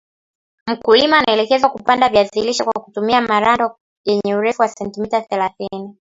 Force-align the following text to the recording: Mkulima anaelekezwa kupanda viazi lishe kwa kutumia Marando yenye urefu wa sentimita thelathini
Mkulima 0.67 1.17
anaelekezwa 1.17 1.69
kupanda 1.69 2.09
viazi 2.09 2.41
lishe 2.41 2.63
kwa 2.63 2.81
kutumia 2.83 3.21
Marando 3.21 3.75
yenye 4.05 4.35
urefu 4.35 4.61
wa 4.61 4.67
sentimita 4.67 5.21
thelathini 5.21 5.95